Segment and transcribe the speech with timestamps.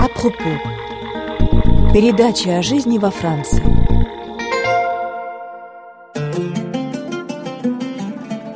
[0.00, 0.60] Апропо.
[1.92, 3.62] Передача о жизни во Франции.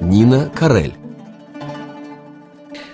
[0.01, 0.95] Нина Карель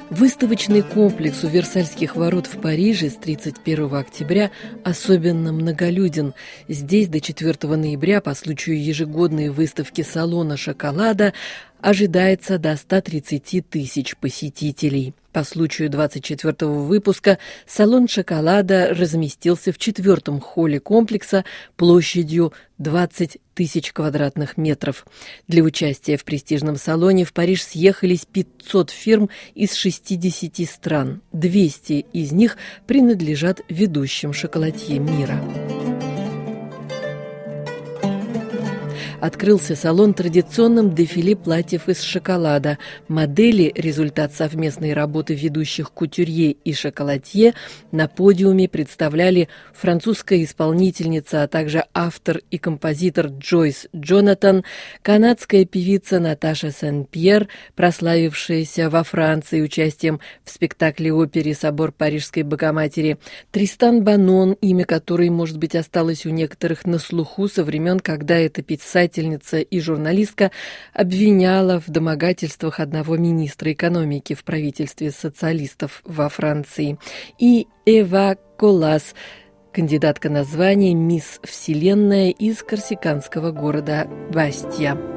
[0.08, 4.50] Выставочный комплекс у Версальских ворот в Париже с 31 октября
[4.84, 6.32] особенно многолюден.
[6.68, 11.34] Здесь до 4 ноября по случаю ежегодной выставки салона шоколада
[11.82, 15.12] ожидается до 130 тысяч посетителей.
[15.36, 21.44] По случаю 24-го выпуска салон шоколада разместился в четвертом холле комплекса
[21.76, 25.04] площадью 20 тысяч квадратных метров.
[25.46, 31.20] Для участия в престижном салоне в Париж съехались 500 фирм из 60 стран.
[31.32, 35.38] 200 из них принадлежат ведущим шоколадье мира.
[39.26, 42.78] Открылся салон традиционным дефиле платьев из шоколада.
[43.08, 47.54] Модели– результат совместной работы ведущих кутюрье и шоколадье.
[47.90, 54.64] На подиуме представляли французская исполнительница, а также автор и композитор Джойс Джонатан,
[55.02, 63.18] канадская певица Наташа Сен-Пьер, прославившаяся во Франции участием в спектакле-опере «Собор Парижской Богоматери»,
[63.50, 68.62] Тристан Банон, имя которой, может быть, осталось у некоторых на слуху со времен, когда эта
[68.62, 70.50] писатель писательница и журналистка
[70.92, 76.98] обвиняла в домогательствах одного министра экономики в правительстве социалистов во Франции.
[77.38, 79.14] И Эва Колас,
[79.72, 85.15] кандидатка на звание «Мисс Вселенная» из корсиканского города Бастия.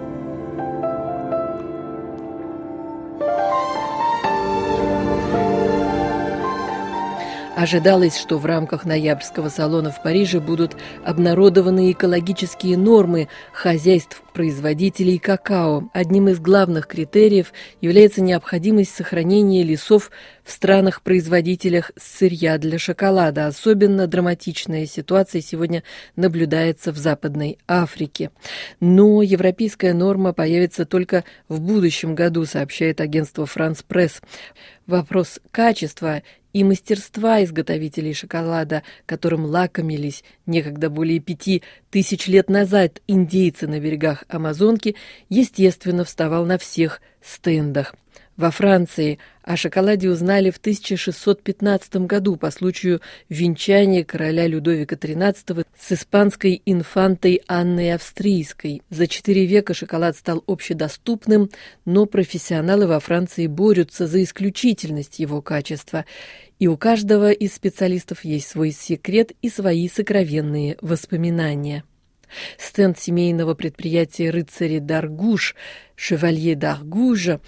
[7.60, 15.90] Ожидалось, что в рамках ноябрьского салона в Париже будут обнародованы экологические нормы хозяйств производителей какао.
[15.92, 17.52] Одним из главных критериев
[17.82, 20.10] является необходимость сохранения лесов
[20.46, 23.48] в странах-производителях сырья для шоколада.
[23.48, 25.84] Особенно драматичная ситуация сегодня
[26.16, 28.32] наблюдается в Западной Африке.
[28.80, 34.22] Но европейская норма появится только в будущем году, сообщает агентство «Франс Пресс».
[34.88, 36.24] Вопрос качества
[36.60, 44.26] и мастерства изготовителей шоколада, которым лакомились некогда более пяти тысяч лет назад индейцы на берегах
[44.28, 44.98] Амазонки,
[45.30, 47.96] естественно, вставал на всех стендах.
[48.40, 55.92] Во Франции о шоколаде узнали в 1615 году по случаю венчания короля Людовика XIII с
[55.92, 58.82] испанской инфантой Анной Австрийской.
[58.90, 61.50] За четыре века шоколад стал общедоступным,
[61.84, 66.06] но профессионалы во Франции борются за исключительность его качества.
[66.60, 71.84] И у каждого из специалистов есть свой секрет и свои сокровенные воспоминания.
[72.58, 75.56] Стенд семейного предприятия «Рыцари Даргуш»
[75.96, 77.40] «Шевалье Даргужа»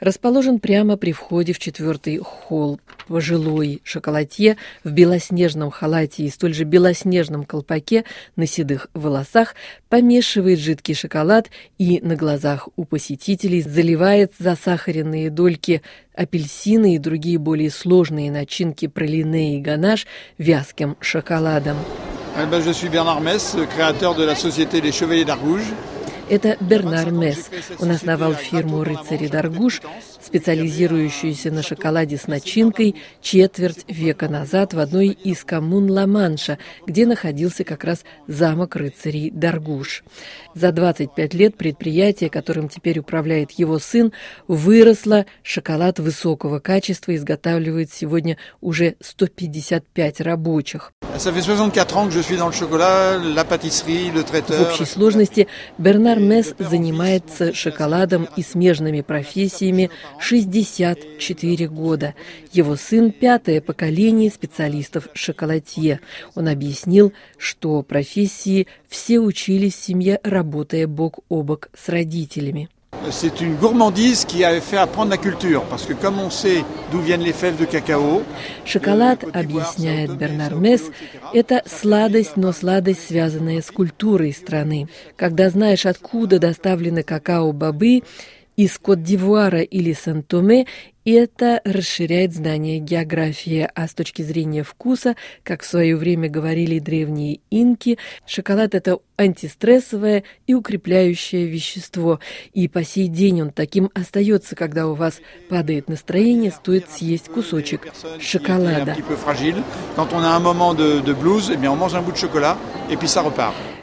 [0.00, 2.80] расположен прямо при входе в четвертый холл.
[3.06, 8.04] Пожилой шоколадье в белоснежном халате и столь же белоснежном колпаке
[8.36, 9.54] на седых волосах
[9.88, 11.48] помешивает жидкий шоколад
[11.78, 15.82] и на глазах у посетителей заливает засахаренные дольки
[16.14, 20.06] апельсины и другие более сложные начинки пролине и ганаш
[20.36, 21.78] вязким шоколадом.
[22.38, 25.72] Je suis Bernard Mess, créateur de la société Les Chevaliers d'Argouges.
[26.30, 27.50] Это Бернар Месс.
[27.80, 29.80] Он основал фирму «Рыцари Даргуш»,
[30.28, 37.64] специализирующуюся на шоколаде с начинкой четверть века назад в одной из коммун Ла-Манша, где находился
[37.64, 40.04] как раз замок рыцарей Даргуш.
[40.54, 44.12] За 25 лет предприятие, которым теперь управляет его сын,
[44.46, 45.24] выросло.
[45.42, 50.92] Шоколад высокого качества изготавливает сегодня уже 155 рабочих.
[51.00, 51.26] В
[54.62, 62.14] общей сложности Бернар Месс занимается шоколадом и смежными профессиями 64 года.
[62.52, 66.00] Его сын– пятое поколение специалистов-шоколадье.
[66.34, 72.68] Он объяснил, что профессии все учились в семье, работая бок о бок с родителями.
[73.10, 77.00] C'est une gourmandise qui a fait apprendre la culture, parce que comme on sait d'où
[77.00, 78.22] viennent les fèves de cacao...
[78.64, 80.82] Шоколад, объясняет Бернар Месс,
[81.32, 84.88] это сладость, но сладость, связанная с культурой страны.
[85.16, 88.02] Когда знаешь, откуда доставлены какао-бобы,
[88.58, 90.66] из Кот-д'Ивуара или Сан-Томе,
[91.04, 93.70] и это расширяет знание географии.
[93.72, 95.14] А с точки зрения вкуса,
[95.44, 102.18] как в свое время говорили древние инки, шоколад– это антистрессовое и укрепляющее вещество.
[102.52, 107.92] И по сей день он таким остается, когда у вас падает настроение, стоит съесть кусочек
[108.20, 108.96] шоколада.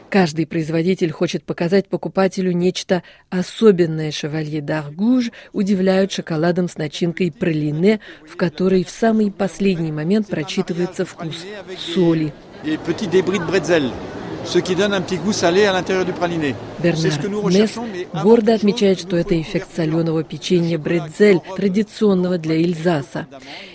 [0.09, 4.11] Каждый производитель хочет показать покупателю нечто особенное.
[4.11, 11.45] Шевалье Даргуж удивляют шоколадом с начинкой пролине, в которой в самый последний момент прочитывается вкус
[11.77, 12.33] соли.
[16.79, 17.71] Бернар Месс
[18.23, 23.27] гордо отмечает, что это эффект соленого печенья бредзель, традиционного для Эльзаса.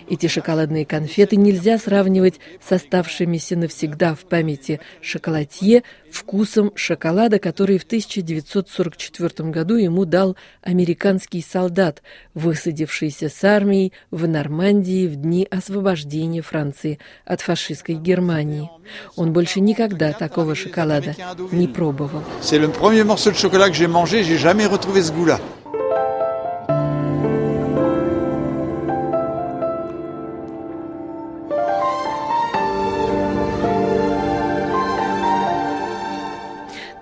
[0.08, 7.84] Эти шоколадные конфеты нельзя сравнивать с оставшимися навсегда в памяти шоколадье вкусом шоколада, который в
[7.84, 12.02] 1944 году ему дал американский солдат,
[12.34, 18.68] высадившийся с армией в Нормандии в дни освобождения Франции от фашистской Германии.
[19.14, 21.14] Он больше никогда такого шоколада
[21.52, 22.22] не пробовал.
[22.42, 25.38] C'est le premier morceau de chocolat que j'ai mangé, j'ai jamais retrouvé ce goût-là.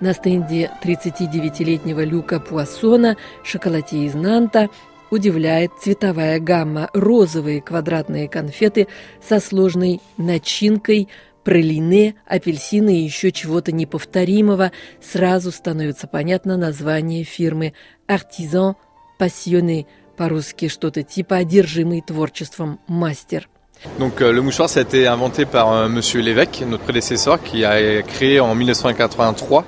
[0.01, 4.69] На стенде 39-летнего Люка Пуассона, шоколаде из Нанта,
[5.11, 6.89] удивляет цветовая гамма.
[6.93, 8.87] Розовые квадратные конфеты
[9.21, 11.09] со сложной начинкой,
[11.43, 14.71] пролине, апельсины и еще чего-то неповторимого.
[15.01, 17.73] Сразу становится понятно название фирмы
[18.07, 18.75] «Артизан
[19.17, 19.85] Пассионе»,
[20.17, 23.47] по-русски что-то типа «одержимый творчеством мастер».
[23.97, 27.63] Donc euh, le mouchoir ça a été inventé par euh, monsieur Lévesque, notre prédécesseur qui
[27.63, 29.63] a créé en 1983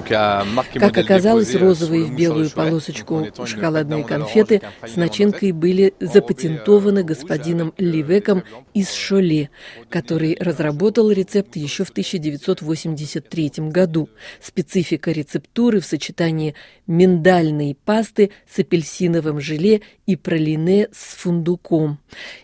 [0.00, 8.42] Как оказалось, розовые в белую полосочку шоколадные конфеты с начинкой были запатентованы господином Ливеком
[8.74, 9.50] из Шоле,
[9.90, 14.08] который разработал рецепт еще в 1983 году.
[14.40, 16.54] Специфика рецептуры в сочетании
[16.86, 21.98] миндальной пасты с апельсиновым желе и пролине с фундуком.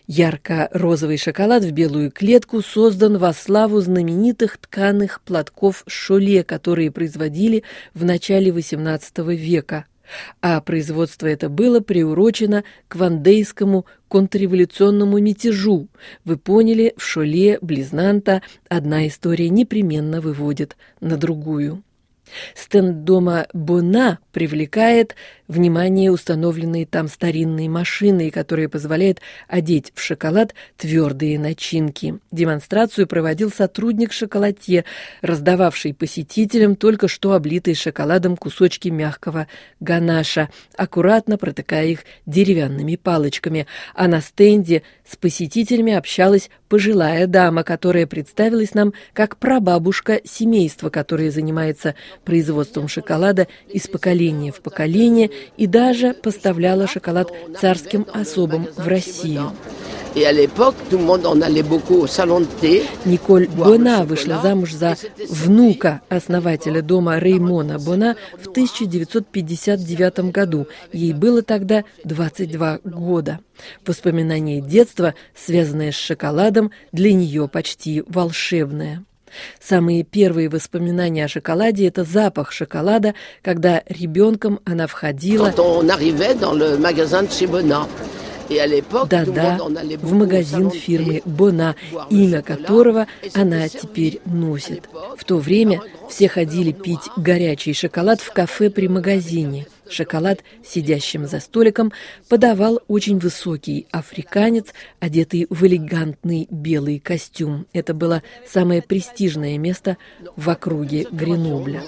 [0.07, 7.63] Ярко-розовый шоколад в белую клетку создан во славу знаменитых тканых платков Шоле, которые производили
[7.93, 9.85] в начале XVIII века.
[10.41, 15.87] А производство это было приурочено к вандейскому контрреволюционному мятежу.
[16.25, 21.83] Вы поняли, в Шоле, Близнанта одна история непременно выводит на другую.
[22.55, 25.15] Стенд дома Бона привлекает
[25.49, 32.19] внимание установленные там старинные машины, которые позволяют одеть в шоколад твердые начинки.
[32.31, 34.85] Демонстрацию проводил сотрудник шоколадье,
[35.21, 39.47] раздававший посетителям только что облитые шоколадом кусочки мягкого
[39.79, 43.65] ганаша, аккуратно протыкая их деревянными палочками.
[43.95, 51.31] А на стенде с посетителями общалась пожилая дама, которая представилась нам как прабабушка семейства, которое
[51.31, 59.51] занимается производством шоколада из поколения в поколение и даже поставляла шоколад царским особам в Россию.
[63.05, 64.97] Николь Бона вышла замуж за
[65.29, 70.67] внука основателя дома Реймона Бона в 1959 году.
[70.91, 73.39] Ей было тогда 22 года.
[73.85, 79.03] Воспоминание детства, связанное с шоколадом, для нее почти волшебное.
[79.59, 85.53] Самые первые воспоминания о шоколаде– это запах шоколада, когда ребенком она входила.
[89.09, 89.59] Да-да,
[90.01, 91.75] в магазин фирмы Бона,
[92.09, 93.05] имя которого
[93.35, 94.89] она теперь носит.
[95.17, 101.39] В то время все ходили пить горячий шоколад в кафе при магазине– Шоколад, сидящим за
[101.39, 101.91] столиком,
[102.27, 104.67] подавал очень высокий африканец,
[104.99, 107.65] одетый в элегантный белый костюм.
[107.73, 109.97] Это было самое престижное место
[110.35, 111.81] в округе Гренобля.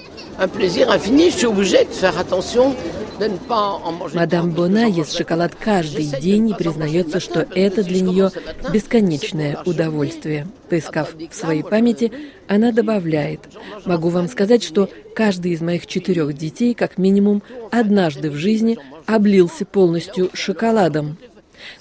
[4.14, 8.32] Мадам Бона ест шоколад каждый день и признается, что это для нее
[8.74, 10.48] бесконечное удовольствие.
[10.72, 12.14] Поискав в своей памяти,
[12.48, 13.42] она добавляет,
[13.84, 19.66] «Могу вам сказать, что каждый из моих четырех детей как минимум однажды в жизни облился
[19.66, 21.18] полностью шоколадом».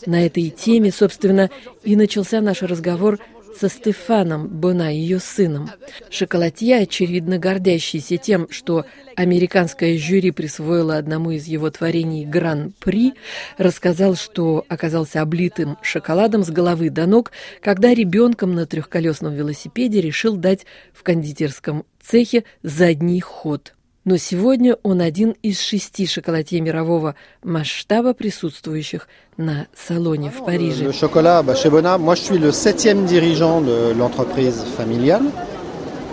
[0.07, 1.51] На этой теме, собственно,
[1.85, 3.21] и начался наш разговор
[3.61, 5.71] со Стефаном Бона, ее сыном.
[6.09, 8.87] Шоколадье, очевидно гордящийся тем, что
[9.17, 13.13] американское жюри присвоило одному из его творений гран-при,
[13.59, 20.37] рассказал, что оказался облитым шоколадом с головы до ног, когда ребенком на трехколесном велосипеде решил
[20.37, 20.65] дать
[20.95, 29.09] в кондитерском цехе задний ход– но сегодня он один из шести шоколадье мирового масштаба, присутствующих
[29.37, 30.85] на салоне в Париже.
[30.85, 35.25] Le chocolat, chez Bona, moi je suis le septième dirigeant de l'entreprise familiale.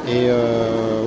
[0.10, 1.04] Euh,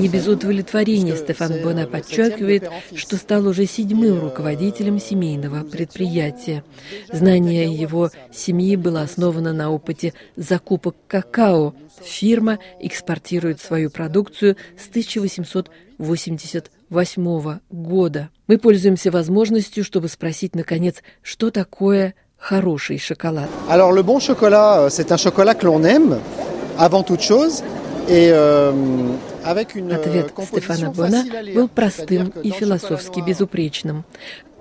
[0.00, 6.62] Не без удовлетворения Стефан Бона подчеркивает, что стал уже седьмым руководителем семейного предприятия.
[7.10, 11.74] Знание его семьи было основано на опыте закупок какао.
[12.02, 18.30] Фирма экспортирует свою продукцию с 1888 года.
[18.46, 23.48] Мы пользуемся возможностью, чтобы спросить, наконец, что такое хороший шоколад.
[23.68, 26.20] Alors le bon chocolat, c'est un chocolat que l'on aime
[26.76, 27.62] avant toute chose.
[28.08, 34.04] Euh, Ответ Стефана Бона был простым и философски безупречным.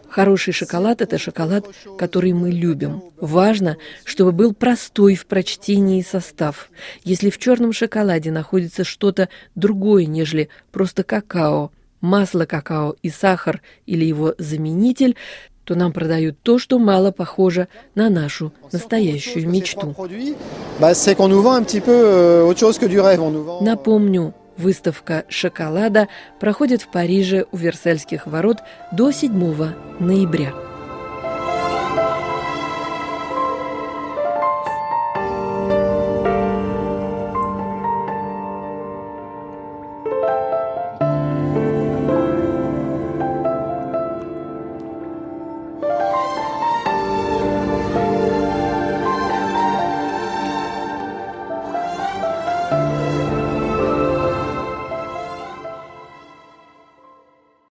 [0.10, 1.66] Хороший шоколад– это шоколад,
[1.98, 3.04] который мы любим.
[3.20, 6.70] Важно, чтобы был простой в прочтении состав.
[7.04, 14.06] Если в черном шоколаде находится что-то другое, нежели просто какао, масло какао и сахар или
[14.06, 15.18] его заменитель,
[15.66, 19.94] то нам продают то, что мало похоже на нашу настоящую мечту.
[19.98, 20.36] Euh,
[23.62, 26.08] Напомню, выставка шоколада
[26.40, 28.60] проходит в Париже у Версальских ворот
[28.92, 30.65] до 7 ноября.